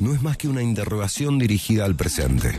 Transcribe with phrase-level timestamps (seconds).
[0.00, 2.56] no es más que una interrogación dirigida al presente.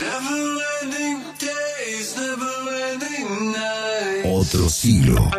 [4.25, 5.32] Otro siglo.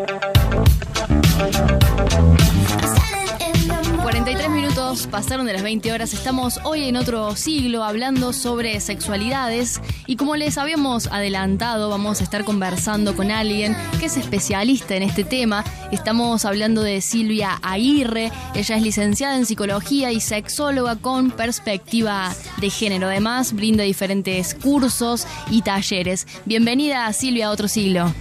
[4.19, 6.13] 43 minutos pasaron de las 20 horas.
[6.13, 12.25] Estamos hoy en otro siglo hablando sobre sexualidades y como les habíamos adelantado, vamos a
[12.25, 15.63] estar conversando con alguien que es especialista en este tema.
[15.93, 18.33] Estamos hablando de Silvia Aguirre.
[18.57, 23.07] Ella es licenciada en psicología y sexóloga con perspectiva de género.
[23.07, 26.27] Además, brinda diferentes cursos y talleres.
[26.45, 28.13] Bienvenida Silvia a otro siglo.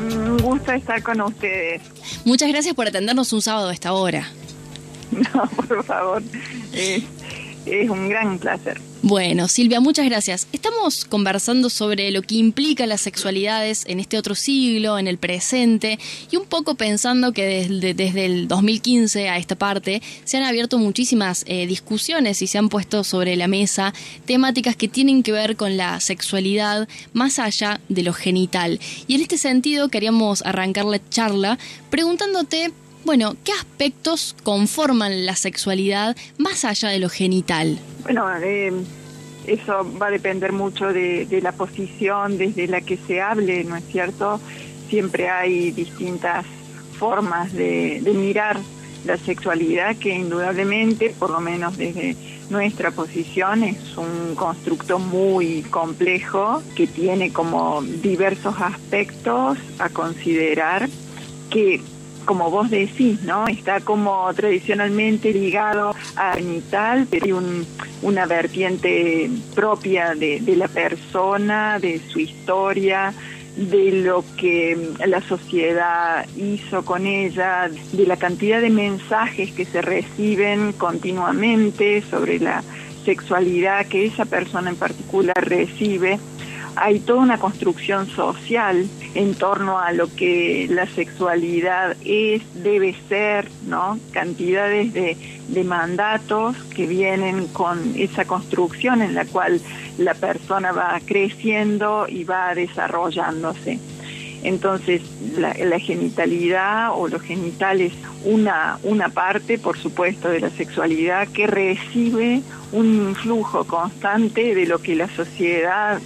[0.00, 1.80] Un gusto estar con ustedes.
[2.24, 4.26] Muchas gracias por atendernos un sábado a esta hora.
[5.34, 6.22] No, por favor.
[6.72, 8.80] Es, un gran placer.
[9.02, 10.46] Bueno, Silvia, muchas gracias.
[10.52, 15.98] Estamos conversando sobre lo que implica las sexualidades en este otro siglo, en el presente,
[16.30, 20.78] y un poco pensando que desde, desde el 2015 a esta parte se han abierto
[20.78, 23.92] muchísimas eh, discusiones y se han puesto sobre la mesa
[24.24, 28.80] temáticas que tienen que ver con la sexualidad más allá de lo genital.
[29.06, 31.58] Y en este sentido queríamos arrancar la charla
[31.90, 32.72] preguntándote
[33.06, 37.78] bueno, ¿qué aspectos conforman la sexualidad más allá de lo genital?
[38.02, 38.72] Bueno, eh,
[39.46, 43.84] eso va a depender mucho de, la posición desde la que se hable, ¿no es
[43.84, 44.40] cierto?
[44.90, 46.44] Siempre hay distintas
[46.98, 48.58] formas de, de mirar
[49.04, 52.16] la sexualidad que indudablemente, por lo menos desde
[52.50, 60.88] nuestra posición, es un constructo muy complejo que tiene como diversos aspectos a considerar
[61.50, 61.80] que
[62.26, 63.46] como vos decís, ¿no?
[63.46, 67.66] Está como tradicionalmente ligado a genital, pero hay un,
[68.02, 73.14] una vertiente propia de, de la persona, de su historia,
[73.56, 74.76] de lo que
[75.06, 82.38] la sociedad hizo con ella, de la cantidad de mensajes que se reciben continuamente sobre
[82.38, 82.62] la
[83.04, 86.18] sexualidad que esa persona en particular recibe
[86.76, 93.48] hay toda una construcción social en torno a lo que la sexualidad es, debe ser,
[93.66, 93.98] ¿no?
[94.12, 95.16] Cantidades de,
[95.64, 99.60] mandatos que vienen con esa construcción en la cual
[99.96, 103.80] la persona va creciendo y va desarrollándose.
[104.42, 105.00] Entonces,
[105.38, 107.94] la, la, genitalidad o los genitales,
[108.24, 112.42] una, una parte, por supuesto, de la sexualidad que recibe
[112.72, 116.00] un influjo constante de lo que la sociedad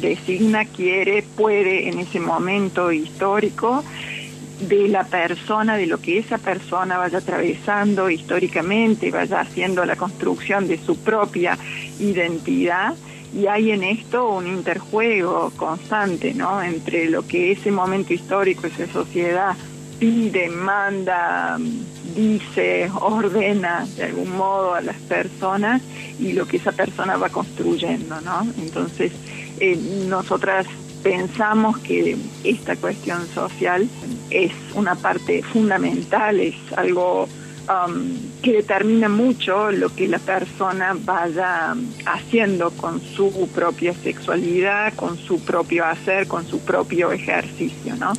[0.00, 3.84] designa, quiere, puede en ese momento histórico
[4.60, 10.66] de la persona, de lo que esa persona vaya atravesando históricamente, vaya haciendo la construcción
[10.66, 11.58] de su propia
[11.98, 12.94] identidad.
[13.34, 16.62] Y hay en esto un interjuego constante, ¿no?
[16.62, 19.54] Entre lo que ese momento histórico, esa sociedad
[19.98, 21.58] pide, manda,
[22.16, 25.82] dice, ordena de algún modo a las personas
[26.18, 28.46] y lo que esa persona va construyendo, ¿no?
[28.58, 29.12] Entonces,
[29.60, 29.76] eh,
[30.08, 30.66] nosotras
[31.02, 33.88] pensamos que esta cuestión social
[34.30, 37.28] es una parte fundamental, es algo
[37.68, 45.16] um, que determina mucho lo que la persona vaya haciendo con su propia sexualidad, con
[45.16, 48.12] su propio hacer, con su propio ejercicio, ¿no?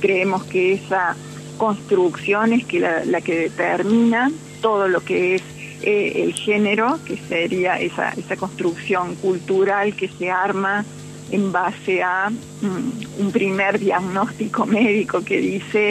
[0.00, 1.16] Creemos que esa
[1.58, 4.30] construcción es que la, la que determina
[4.62, 5.42] todo lo que es
[5.82, 10.84] eh, el género, que sería esa, esa construcción cultural que se arma
[11.30, 15.90] en base a mm, un primer diagnóstico médico que dice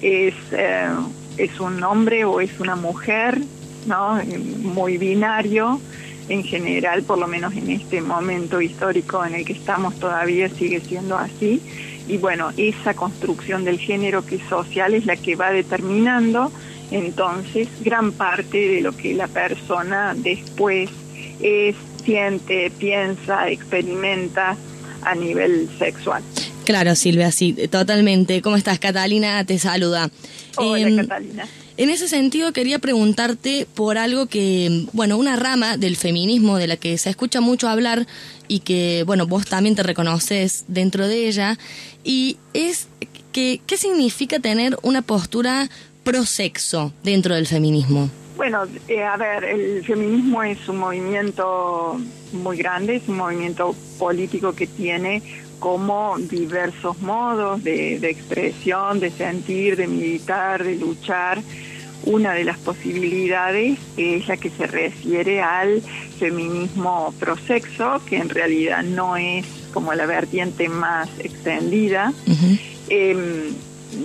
[0.00, 0.88] es, eh,
[1.36, 3.38] es un hombre o es una mujer,
[3.86, 4.18] ¿no?
[4.62, 5.80] muy binario,
[6.28, 10.80] en general, por lo menos en este momento histórico en el que estamos todavía sigue
[10.80, 11.60] siendo así.
[12.08, 16.52] Y bueno, esa construcción del género que es social es la que va determinando
[16.90, 20.90] entonces gran parte de lo que la persona después
[21.40, 21.74] es,
[22.04, 24.56] siente, piensa, experimenta
[25.02, 26.22] a nivel sexual.
[26.64, 28.42] Claro, Silvia, sí, totalmente.
[28.42, 29.44] ¿Cómo estás, Catalina?
[29.44, 30.10] Te saluda.
[30.56, 31.46] Hola, eh, Catalina.
[31.78, 36.78] En ese sentido quería preguntarte por algo que, bueno, una rama del feminismo de la
[36.78, 38.06] que se escucha mucho hablar
[38.48, 41.58] y que, bueno, vos también te reconoces dentro de ella,
[42.02, 42.88] y es
[43.32, 45.68] que, ¿qué significa tener una postura
[46.02, 48.08] prosexo dentro del feminismo?
[48.38, 52.00] Bueno, eh, a ver, el feminismo es un movimiento
[52.32, 55.22] muy grande, es un movimiento político que tiene
[55.58, 61.42] como diversos modos de, de expresión, de sentir, de militar, de luchar.
[62.06, 65.82] Una de las posibilidades es la que se refiere al
[66.18, 69.44] feminismo prosexo, que en realidad no es
[69.74, 72.12] como la vertiente más extendida.
[72.88, 73.50] eh,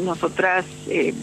[0.04, 1.14] nosotras eh,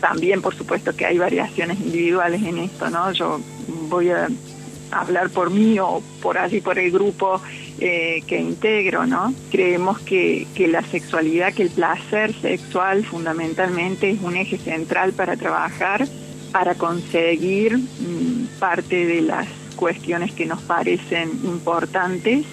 [0.00, 3.10] también, por supuesto, que hay variaciones individuales en esto, ¿no?
[3.12, 3.40] Yo
[3.88, 4.28] voy a
[4.90, 7.40] hablar por mí o por allí por el grupo
[7.80, 9.32] eh, que integro, ¿no?
[9.50, 15.36] Creemos que, que la sexualidad, que el placer sexual fundamentalmente es un eje central para
[15.36, 16.08] trabajar,
[16.50, 19.46] para conseguir mm, parte de las
[19.76, 22.44] cuestiones que nos parecen importantes.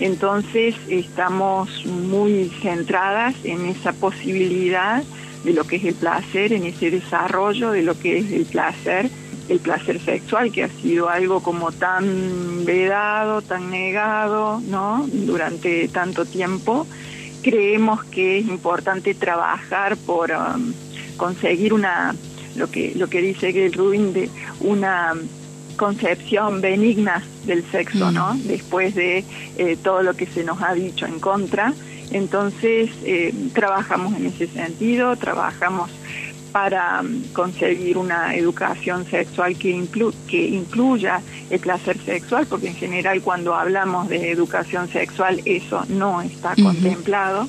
[0.00, 5.02] Entonces estamos muy centradas en esa posibilidad
[5.44, 9.10] de lo que es el placer, en ese desarrollo de lo que es el placer
[9.52, 15.06] el placer sexual, que ha sido algo como tan vedado, tan negado, ¿no?
[15.12, 16.86] Durante tanto tiempo.
[17.42, 20.72] Creemos que es importante trabajar por um,
[21.18, 22.14] conseguir una,
[22.56, 25.14] lo que, lo que dice Gail Rubin, de una
[25.76, 28.34] concepción benigna del sexo, ¿no?
[28.34, 28.42] Mm.
[28.44, 29.24] Después de
[29.58, 31.74] eh, todo lo que se nos ha dicho en contra.
[32.10, 35.90] Entonces, eh, trabajamos en ese sentido, trabajamos
[36.52, 39.84] para mm, conseguir una educación sexual que,
[40.28, 41.20] que incluya
[41.50, 47.48] el placer sexual, porque en general cuando hablamos de educación sexual eso no está contemplado,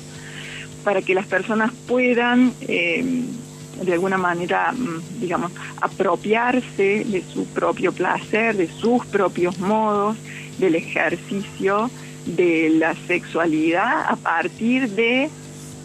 [0.82, 3.26] para que las personas puedan em,
[3.82, 10.16] de alguna manera, mm, digamos, apropiarse de su propio placer, de sus propios modos,
[10.58, 11.90] del ejercicio
[12.26, 15.28] de la sexualidad a partir de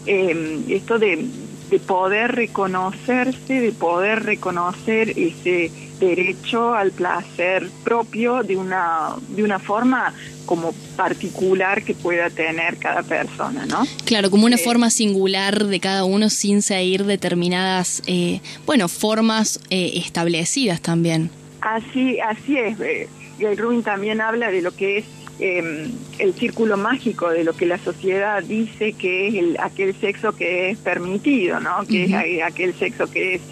[0.06, 1.26] em, esto de
[1.70, 5.70] de poder reconocerse, de poder reconocer ese
[6.00, 10.14] derecho al placer propio de una, de una forma
[10.46, 13.86] como particular que pueda tener cada persona, ¿no?
[14.04, 19.60] Claro, como una eh, forma singular de cada uno sin seguir determinadas, eh, bueno, formas
[19.70, 21.30] eh, establecidas también.
[21.60, 22.80] Así, así es.
[22.80, 23.08] Eh,
[23.56, 25.04] Rubin también habla de lo que es
[25.42, 30.32] Em, el círculo mágico de lo que la sociedad dice que es el, aquel sexo
[30.32, 31.86] que es permitido, ¿no?
[31.88, 33.42] Que es aquel sexo que es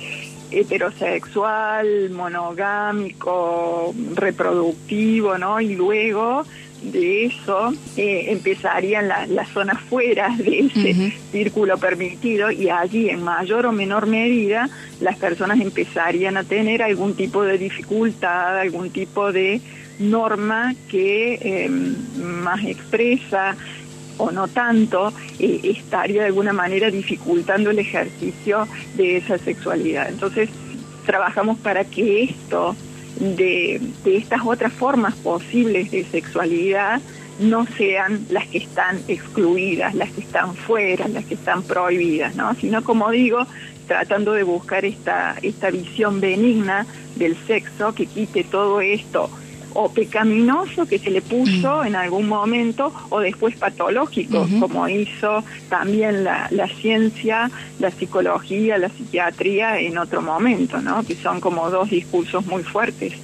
[0.50, 5.62] heterosexual, monogámico, reproductivo, ¿no?
[5.62, 6.44] Y luego
[6.82, 13.64] de eso eh, empezarían las zonas fuera de ese círculo permitido y allí en mayor
[13.64, 14.68] o menor medida
[15.00, 19.62] las personas empezarían a tener algún tipo de dificultad, algún tipo de
[19.98, 21.94] norma que em,
[22.42, 23.56] más expresa
[24.18, 28.66] o no tanto, eh, estaría de alguna manera dificultando el ejercicio
[28.96, 30.08] de esa sexualidad.
[30.08, 30.50] Entonces,
[31.06, 32.76] trabajamos para que esto,
[33.20, 37.00] de, de estas otras formas posibles de sexualidad,
[37.38, 42.52] no sean las que están excluidas, las que están fuera, las que están prohibidas, ¿no?
[42.56, 43.46] Sino, como digo,
[43.86, 46.84] tratando de buscar esta, esta visión benigna
[47.14, 49.30] del sexo que quite todo esto
[49.74, 51.86] o pecaminoso que se le puso mm.
[51.86, 58.88] en algún momento o después patológico, como hizo también la, la, ciencia, la psicología, la
[58.88, 61.04] psiquiatría en otro momento, ¿no?
[61.04, 63.14] Que son como dos discursos muy fuertes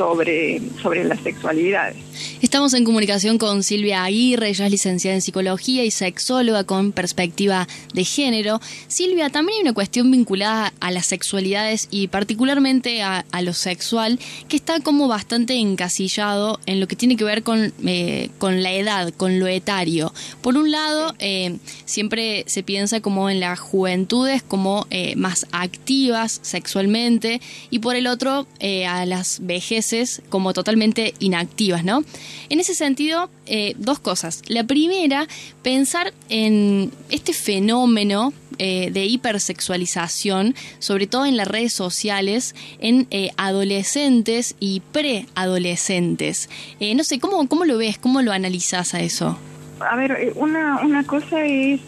[0.00, 1.94] sobre, sobre las sexualidades.
[2.40, 7.68] Estamos en comunicación con Silvia Aguirre, ella es licenciada en psicología y sexóloga con perspectiva
[7.92, 8.60] de género.
[8.88, 14.18] Silvia, también hay una cuestión vinculada a las sexualidades y particularmente a, lo sexual
[14.48, 18.72] que está como bastante encasillado en lo que tiene que ver con, eh, con la
[18.72, 20.14] edad, con lo etario.
[20.40, 26.40] Por un lado, eh, siempre se piensa como en las juventudes como eh, más activas
[26.42, 28.46] sexualmente y por el otro
[28.86, 29.89] a las vejeces
[30.28, 32.04] como totalmente inactivas, ¿no?
[32.48, 34.42] En ese sentido, eh, dos cosas.
[34.46, 35.26] La primera,
[35.62, 43.30] pensar en este fenómeno eh, de hipersexualización, sobre todo en las redes sociales, en eh,
[43.36, 46.48] adolescentes y preadolescentes.
[46.80, 47.98] no sé, ¿cómo, ¿cómo lo ves?
[47.98, 49.38] ¿Cómo lo analizas a eso?
[49.80, 51.80] A ver, una, una cosa es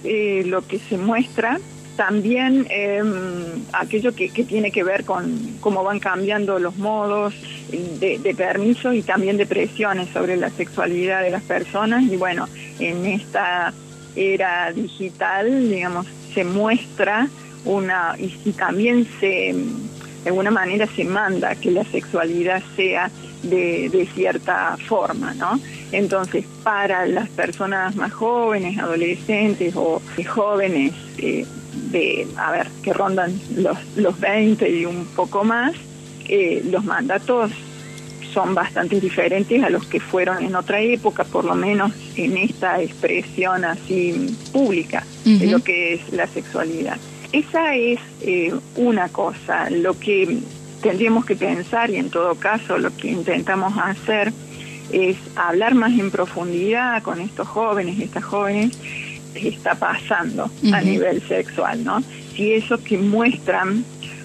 [0.47, 1.61] lo que se muestra
[2.07, 3.01] también eh,
[3.73, 7.33] aquello que, tiene que ver con cómo van cambiando los modos
[7.71, 12.03] de, de permisos y también de presiones sobre la sexualidad de las personas.
[12.03, 12.49] Y bueno,
[12.81, 13.73] en esta
[14.17, 17.29] era digital, digamos, se muestra
[17.65, 19.55] una, y, también se,
[20.25, 23.13] de alguna manera se manda que la sexualidad sea
[23.45, 25.61] de, de, cierta forma, ¿no?
[25.93, 31.47] Entonces, para las personas más jóvenes, adolescentes o jóvenes, eh,
[31.91, 35.75] de, a ver, que rondan los, los 20 y un poco más,
[36.29, 37.51] eh, los mandatos
[38.33, 42.81] son bastante diferentes a los que fueron en otra época, por lo menos en esta
[42.81, 46.97] expresión así pública de lo que es la sexualidad.
[47.33, 50.39] Esa es eh, una cosa, lo que
[50.83, 54.33] tendríamos que pensar y en todo caso lo que intentamos hacer
[54.93, 58.77] es hablar más en profundidad con estos jóvenes, estas jóvenes,
[59.35, 62.03] está pasando a nivel sexual, ¿no?
[62.35, 63.85] Si eso que muestran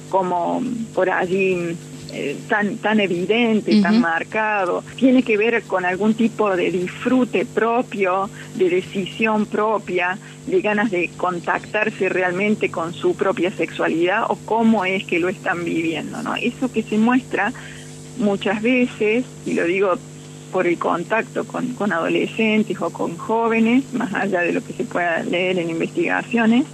[0.10, 1.76] como por allí
[2.14, 8.30] eh, tan, tan evidente, tan marcado, tiene que ver con algún tipo de disfrute propio,
[8.56, 15.04] de decisión propia, de ganas de contactarse realmente con su propia sexualidad o cómo es
[15.04, 16.36] que lo están viviendo, ¿no?
[16.36, 17.52] Eso que se muestra
[18.18, 20.00] muchas veces, y lo digo
[20.52, 24.84] por el contacto con, con adolescentes o con jóvenes, más allá de lo que se
[24.84, 26.66] pueda leer en investigaciones,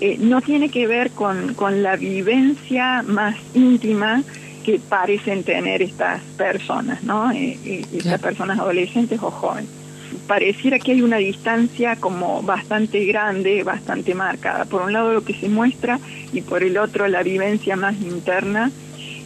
[0.00, 4.22] eh, no tiene que ver con, con la vivencia más íntima
[4.64, 7.30] que parecen tener estas personas, ¿no?
[7.30, 9.70] Eh, eh, estas personas adolescentes o jóvenes.
[10.26, 14.64] Pareciera que hay una distancia como bastante grande, bastante marcada.
[14.64, 15.98] Por un lado lo que se muestra
[16.32, 18.70] y por el otro la vivencia más interna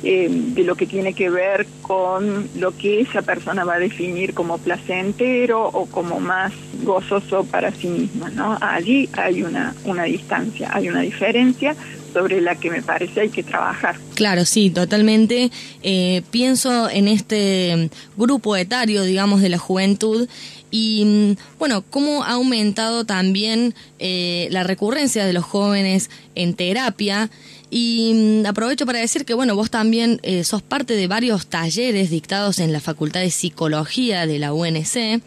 [0.03, 4.35] eh, de lo que tiene que ver con lo que esa persona va a definir
[4.35, 6.53] como placentero o como más
[6.83, 8.57] gozoso para sí misma, ¿no?
[8.61, 11.75] Allí hay una, una distancia, hay una diferencia
[12.13, 13.97] sobre la que me parece hay que trabajar.
[14.15, 15.51] Claro, sí, totalmente.
[15.83, 20.29] Eh, pienso en este grupo etario, digamos, de la juventud
[20.71, 27.31] y, mm, bueno, cómo ha aumentado también eh, la recurrencia de los jóvenes en terapia
[27.71, 32.11] y mm, aprovecho para decir que, bueno, vos también eh, sos parte de varios talleres
[32.11, 35.23] dictados en la Facultad de Psicología de la UNC.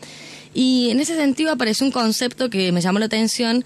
[0.53, 3.63] Y en ese sentido apareció un concepto que me llamó la atención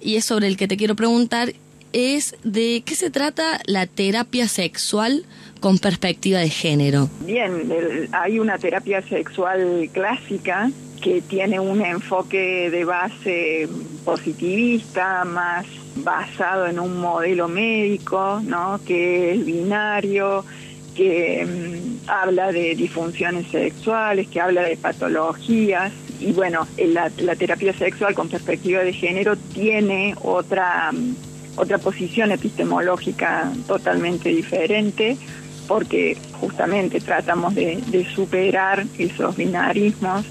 [0.00, 1.52] y es sobre el que te quiero preguntar,
[1.92, 5.24] es de qué se trata la terapia sexual
[5.60, 7.08] con perspectiva de género.
[7.20, 13.68] Bien, hay una terapia sexual clásica que tiene un enfoque de base
[14.04, 18.80] positivista, más basado en un modelo médico, ¿no?
[18.86, 20.44] que es binario,
[20.94, 25.92] que mm, habla de disfunciones sexuales, que habla de patologías.
[26.18, 31.14] Y bueno, la, la terapia sexual con perspectiva de género tiene otra, mm,
[31.56, 35.16] otra posición epistemológica totalmente diferente,
[35.70, 40.26] porque justamente tratamos de, superar esos binarismos,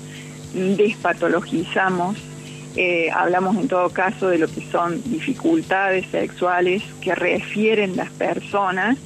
[0.54, 2.18] despatologizamos
[2.76, 8.98] eh, hablamos en todo caso de lo que son dificultades sexuales que refieren las personas,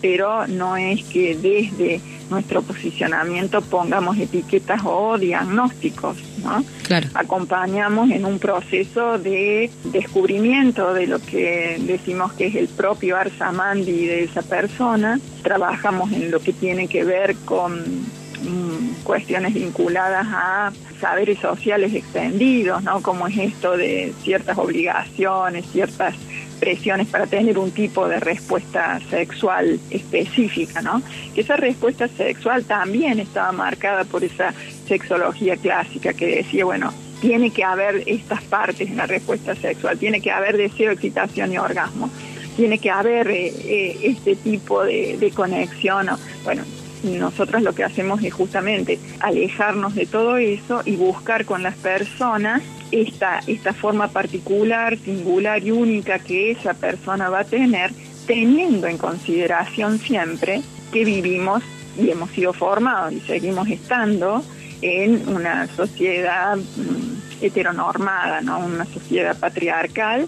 [0.00, 2.00] pero no es que desde
[2.30, 6.64] nuestro posicionamiento pongamos etiquetas o diagnósticos, ¿no?
[6.84, 7.08] Claro.
[7.14, 14.06] Acompañamos en un proceso de descubrimiento de lo que decimos que es el propio Arsamandi
[14.06, 20.72] de esa persona, trabajamos en lo que tiene que ver con mm, cuestiones vinculadas a
[21.00, 23.02] saberes sociales extendidos, ¿no?
[23.02, 26.14] Como es esto de ciertas obligaciones, ciertas
[26.60, 31.02] presiones para tener un tipo de respuesta sexual específica, ¿no?
[31.34, 34.54] Que esa respuesta sexual también estaba marcada por esa
[34.86, 40.20] sexología clásica que decía, bueno, tiene que haber estas partes en la respuesta sexual, tiene
[40.20, 42.10] que haber deseo, excitación y orgasmo,
[42.56, 46.08] tiene que haber eh, eh, este tipo de, de conexión,
[46.44, 46.62] bueno,
[47.02, 52.62] nosotros lo que hacemos es justamente alejarnos de todo eso y buscar con las personas
[52.92, 57.92] esta, esta forma particular, singular y única que esa persona va a tener,
[58.26, 61.62] teniendo en consideración siempre que vivimos
[61.98, 64.44] y hemos sido formados y seguimos estando
[64.82, 68.60] en una sociedad mm, heteronormada, ¿no?
[68.60, 70.26] una sociedad patriarcal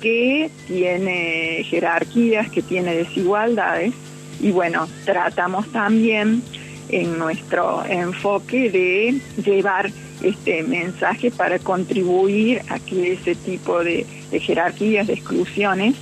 [0.00, 3.94] que tiene jerarquías, que tiene desigualdades
[4.40, 6.42] y bueno, tratamos también
[6.88, 9.90] en nuestro enfoque de llevar
[10.22, 15.94] este mensaje para contribuir a que ese tipo de, de jerarquías, de exclusiones,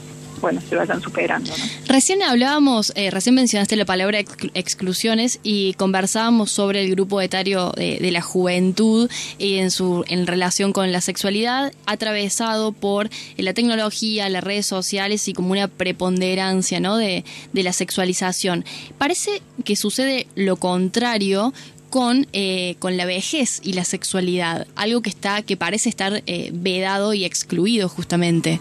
[0.42, 1.52] bueno, se vayan superando.
[1.86, 8.10] Recién hablábamos, eh, recién mencionaste la palabra exclusiones y conversábamos sobre el grupo etario de,
[8.10, 9.08] la juventud
[9.38, 13.08] y en su en relación con la sexualidad, atravesado por
[13.38, 16.96] la tecnología, las redes sociales y como una preponderancia ¿no?
[16.96, 18.64] de, la sexualización.
[18.98, 21.54] Parece que sucede lo contrario
[21.88, 26.50] con, eh, con la vejez y la sexualidad, algo que está, que parece estar eh,
[26.52, 28.58] vedado y excluido justamente.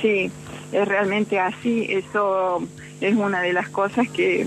[0.00, 0.30] Sí,
[0.72, 2.66] es realmente así, eso
[3.00, 4.46] es una de las cosas que,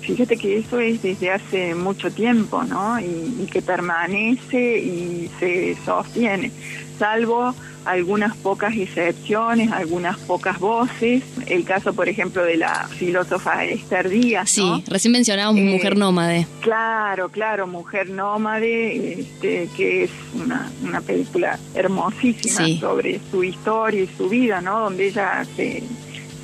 [0.00, 2.98] fíjate que eso es desde hace mucho tiempo, ¿no?
[2.98, 6.50] Y, que permanece y se sostiene,
[6.98, 11.22] salvo algunas pocas excepciones, algunas pocas voces.
[11.46, 14.50] El caso, por ejemplo, de la filósofa Esther Díaz.
[14.50, 16.46] Sí, recién mencionábamos eh, Mujer Nómade.
[16.60, 24.08] Claro, claro, Mujer Nómade, este, que es una, una película hermosísima sobre su historia y
[24.16, 24.80] su vida, ¿no?
[24.80, 25.82] Donde ella se,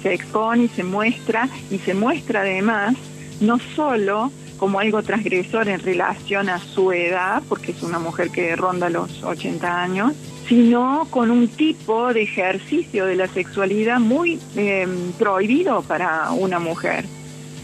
[0.03, 2.95] se expone y se muestra, y se muestra además
[3.41, 4.31] no solo
[4.63, 9.25] como algo transgresor en relación a su edad, porque es una mujer que ronda los
[9.25, 10.13] 80 años,
[10.53, 14.87] sino con un tipo de ejercicio de la sexualidad muy eh,
[15.19, 17.07] prohibido para una mujer.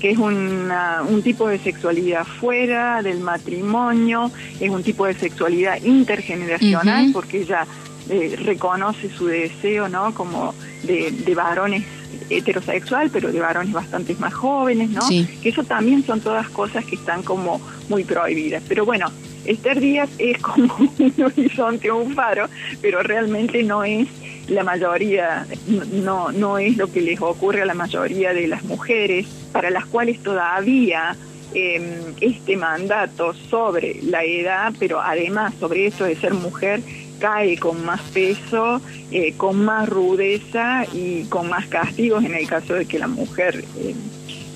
[0.00, 7.10] que es un tipo de sexualidad fuera del matrimonio, es un tipo de sexualidad intergeneracional,
[7.12, 7.66] porque ella
[8.08, 10.14] eh, reconoce su deseo, ¿no?
[10.14, 10.54] Como
[10.84, 11.84] de, de varones
[12.30, 15.06] heterosexual, pero de varones bastante más jóvenes, ¿no?
[15.08, 18.62] Que eso también son todas cosas que están como muy prohibidas.
[18.66, 19.10] Pero bueno,
[19.48, 22.48] Esther Díaz es como un horizonte un faro,
[22.82, 24.06] pero realmente no es
[24.48, 25.46] la mayoría,
[25.92, 29.86] no, no es lo que les ocurre a la mayoría de las mujeres, para las
[29.86, 31.16] cuales todavía
[31.54, 31.82] em,
[32.20, 36.80] este mandato sobre la edad, pero además sobre eso de ser mujer,
[37.18, 42.74] cae con más peso, eh, con más rudeza y con más castigos en el caso
[42.74, 43.94] de que la mujer eh,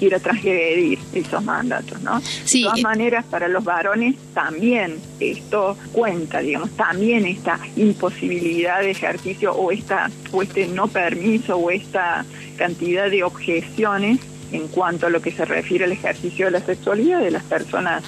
[0.03, 2.19] quiera transgredir esos mandatos, ¿no?
[2.19, 8.91] de todas eh, maneras, para los varones también esto cuenta, digamos, también esta imposibilidad de
[8.91, 12.25] ejercicio o esta o este no permiso o esta
[12.57, 14.19] cantidad de objeciones
[14.51, 18.03] en cuanto a lo que se refiere al ejercicio de la sexualidad de las personas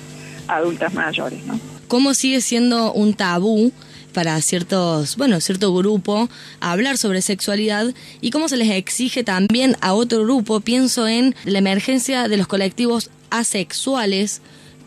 [0.49, 1.61] adultas mayores, ¿no?
[1.87, 3.71] ¿Cómo sigue siendo un tabú
[4.15, 6.31] para ciertos, bueno, cierto grupo
[6.61, 7.93] hablar sobre sexualidad
[8.23, 12.47] y cómo se les exige también a otro grupo, pienso en la emergencia de los
[12.47, 14.41] colectivos asexuales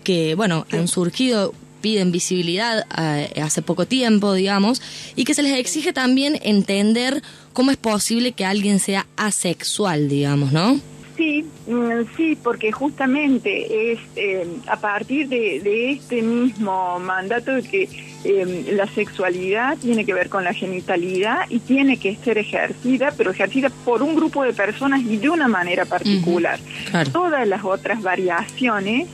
[0.04, 4.82] que, bueno, han surgido piden visibilidad eh, hace poco tiempo, digamos,
[5.16, 7.22] y que se les exige también entender
[7.54, 10.80] cómo es posible que alguien sea asexual, digamos, ¿no?
[11.18, 17.90] Sí, mm, sí, porque justamente es eh, a partir de, este mismo mandato de que
[18.24, 23.32] em, la sexualidad tiene que ver con la genitalidad y tiene que ser ejercida, pero
[23.32, 26.60] ejercida por un grupo de personas y de una manera particular.
[27.12, 29.08] Todas las otras variaciones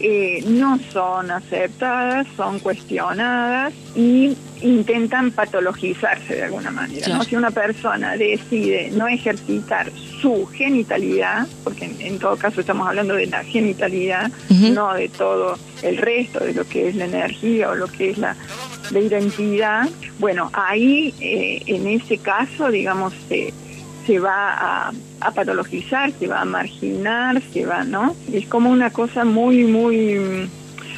[0.00, 7.22] eh, no son aceptadas, son cuestionadas y intentan patologizarse de alguna manera.
[7.22, 13.26] Si una persona decide no ejercitar su genitalidad, porque en, todo caso estamos hablando de
[13.26, 17.86] la genitalidad, no de todo el resto, de lo que es la energía o lo
[17.86, 18.36] que es la,
[18.90, 23.12] identidad, bueno, ahí eh, en ese caso, digamos,
[24.06, 24.88] se va
[25.20, 28.14] a, patologizar, se va a marginar, se va, ¿no?
[28.32, 30.48] Es como una cosa muy, muy,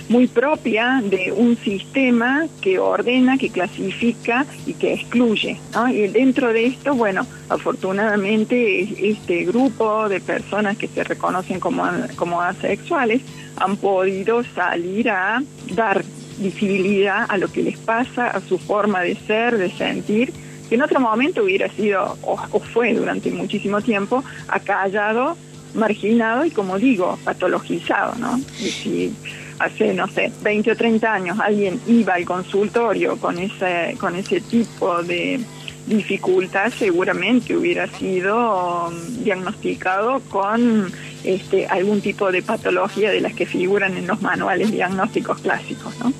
[0.08, 5.88] muy propia de un sistema que ordena, que clasifica y que excluye, ¿no?
[5.88, 11.84] Y dentro de esto, bueno, afortunadamente este grupo de personas que se reconocen como,
[12.16, 13.22] como asexuales
[13.56, 15.42] han podido salir a
[15.74, 16.04] dar
[16.38, 20.32] visibilidad a lo que les pasa, a su forma de ser, de sentir
[20.68, 25.36] que en otro momento hubiera sido, o, fue durante muchísimo tiempo, acallado,
[25.74, 28.38] marginado y, como digo, patologizado, ¿no?
[28.58, 29.14] Y si
[29.58, 34.40] hace, no sé, 20 o 30 años alguien iba al consultorio con ese, con ese
[34.40, 35.40] tipo de
[35.86, 40.90] dificultad, seguramente hubiera sido um, diagnosticado con
[41.24, 46.12] este, algún tipo de patología de las que figuran en los manuales diagnósticos clásicos, ¿no?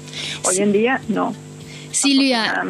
[0.45, 1.35] Hoy en día, no.
[1.91, 2.63] Silvia,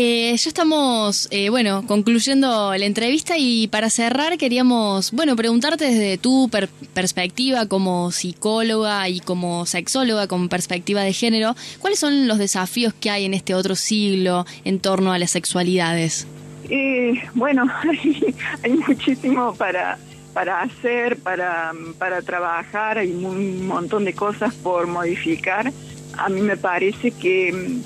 [0.00, 6.18] eh, ya estamos, eh, bueno, concluyendo la entrevista y para cerrar queríamos, bueno, preguntarte desde
[6.18, 6.48] tu
[6.94, 13.10] perspectiva como psicóloga y como sexóloga, con perspectiva de género, ¿cuáles son los desafíos que
[13.10, 16.28] hay en este otro siglo en torno a las sexualidades?
[16.70, 17.66] Eh, bueno,
[18.62, 19.98] hay, muchísimo para,
[20.32, 25.72] para hacer, para, para trabajar, hay un montón de cosas por modificar.
[26.16, 27.80] A mí me parece que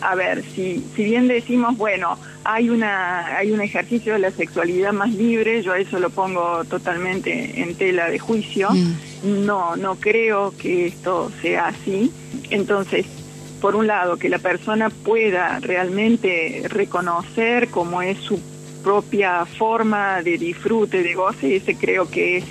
[0.00, 4.92] a ver, si, si bien decimos, bueno, hay, una, hay un ejercicio de la sexualidad
[4.92, 9.44] más libre, yo a eso lo pongo totalmente en tela de juicio, mm.
[9.44, 12.12] no, no creo que esto sea así.
[12.50, 13.06] Entonces,
[13.60, 18.40] por un lado, que la persona pueda realmente reconocer cómo es su
[18.82, 22.44] propia forma de disfrute, de goce, ese creo que es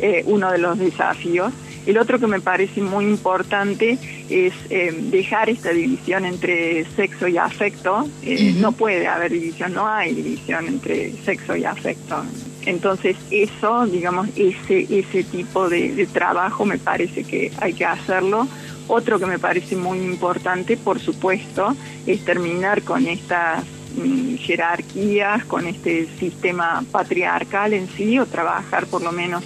[0.00, 1.52] eh, uno de los desafíos.
[1.86, 7.38] El otro que me parece muy importante es eh, dejar esta división entre sexo y
[7.38, 8.06] afecto.
[8.22, 12.22] Eh, no puede haber división, no hay división entre sexo y afecto.
[12.66, 18.46] Entonces eso, digamos, ese, ese tipo de, trabajo me parece que hay que hacerlo.
[18.86, 21.74] Otro que me parece muy importante, por supuesto,
[22.06, 23.64] es terminar con estas
[23.96, 29.42] mm, jerarquías, con este sistema patriarcal en sí, o trabajar por lo menos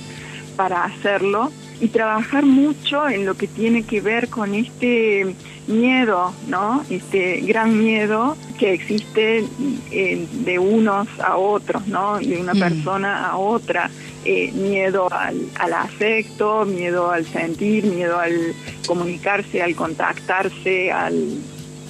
[0.57, 5.35] para hacerlo y trabajar mucho en lo que tiene que ver con este
[5.67, 6.85] miedo, ¿no?
[6.91, 9.45] Este gran miedo que existe
[9.91, 12.19] eh, de unos a otros, ¿no?
[12.19, 12.59] De una mm.
[12.59, 13.91] persona a otra.
[14.27, 18.55] Eh, miedo al, al, afecto, miedo al sentir, miedo al
[18.87, 21.39] comunicarse, al contactarse, al,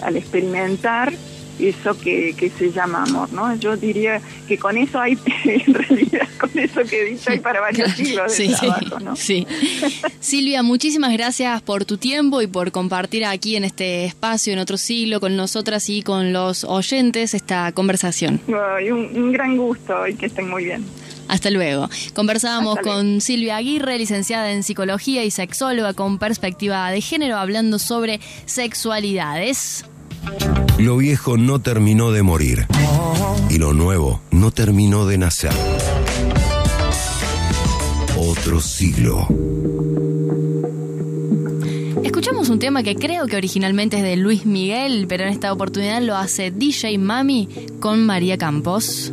[0.03, 1.13] al experimentar
[1.59, 3.55] eso que, que se llama amor, ¿no?
[3.57, 7.61] Yo diría que con eso hay, en realidad, con eso que he dicho hay para
[7.61, 9.17] varios siglos de trabajo, ¿no?
[9.17, 9.47] Sí.
[10.21, 14.77] Silvia, muchísimas gracias por tu tiempo y por compartir aquí en este espacio, en otro
[14.77, 18.41] siglo, con nosotras y con los oyentes esta conversación.
[18.49, 20.85] un, un gran gusto y que estén muy bien.
[21.29, 21.89] Hasta luego.
[22.15, 28.21] Conversábamos con Silvia Aguirre, licenciada en psicología y sexóloga con perspectiva de género, hablando sobre
[28.45, 29.85] sexualidades.
[30.79, 32.67] Lo viejo no terminó de morir
[33.49, 35.53] y lo nuevo no terminó de nacer.
[38.17, 39.27] Otro siglo.
[42.03, 46.03] Escuchamos un tema que creo que originalmente es de Luis Miguel, pero en esta oportunidad
[46.03, 47.49] lo hace DJ Mami
[47.81, 49.13] con María Campos.